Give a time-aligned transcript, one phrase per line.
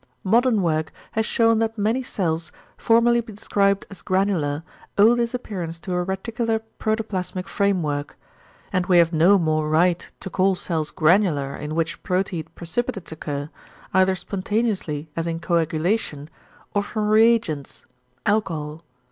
[0.23, 4.63] Modern work has shewn that many cells, formerly described as granular,
[4.97, 8.17] owe this appearance to a reticular protoplasmic framework.
[8.73, 13.51] And we have no more right to call cells granular in which proteid precipitates occur,
[13.93, 16.31] either spontaneously as in coagulation,
[16.73, 17.85] or from reagents
[18.25, 18.81] (alcohol).